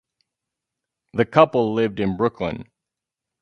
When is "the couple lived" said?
1.13-1.99